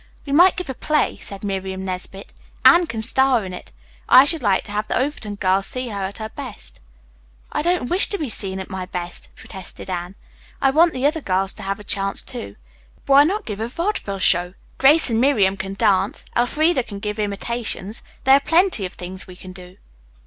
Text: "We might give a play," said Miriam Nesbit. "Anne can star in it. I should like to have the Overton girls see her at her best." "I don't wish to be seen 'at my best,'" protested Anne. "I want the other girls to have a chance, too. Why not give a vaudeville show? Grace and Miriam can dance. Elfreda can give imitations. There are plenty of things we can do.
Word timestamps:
"We 0.25 0.33
might 0.33 0.55
give 0.57 0.67
a 0.67 0.73
play," 0.73 1.17
said 1.17 1.43
Miriam 1.43 1.85
Nesbit. 1.85 2.33
"Anne 2.65 2.87
can 2.87 3.03
star 3.03 3.45
in 3.45 3.53
it. 3.53 3.71
I 4.09 4.25
should 4.25 4.41
like 4.41 4.63
to 4.63 4.71
have 4.71 4.87
the 4.87 4.97
Overton 4.97 5.35
girls 5.35 5.67
see 5.67 5.89
her 5.89 6.01
at 6.01 6.17
her 6.17 6.29
best." 6.29 6.79
"I 7.51 7.61
don't 7.61 7.87
wish 7.87 8.09
to 8.09 8.17
be 8.17 8.27
seen 8.27 8.59
'at 8.59 8.67
my 8.71 8.87
best,'" 8.87 9.29
protested 9.35 9.91
Anne. 9.91 10.15
"I 10.59 10.71
want 10.71 10.93
the 10.93 11.05
other 11.05 11.21
girls 11.21 11.53
to 11.53 11.61
have 11.61 11.79
a 11.79 11.83
chance, 11.83 12.23
too. 12.23 12.55
Why 13.05 13.23
not 13.23 13.45
give 13.45 13.61
a 13.61 13.67
vaudeville 13.67 14.17
show? 14.17 14.55
Grace 14.79 15.11
and 15.11 15.21
Miriam 15.21 15.55
can 15.55 15.75
dance. 15.75 16.25
Elfreda 16.35 16.81
can 16.81 16.97
give 16.97 17.19
imitations. 17.19 18.01
There 18.23 18.37
are 18.37 18.39
plenty 18.39 18.87
of 18.87 18.93
things 18.93 19.27
we 19.27 19.35
can 19.35 19.53
do. 19.53 19.77